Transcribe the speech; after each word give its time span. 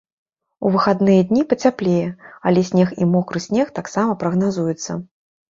У 0.69 0.69
выхадныя 0.75 1.25
дні 1.31 1.43
пацяплее, 1.51 2.07
але 2.53 2.59
снег 2.71 2.89
і 3.01 3.09
мокры 3.13 3.43
снег 3.47 3.71
таксама 3.83 4.19
прагназуецца. 4.27 4.91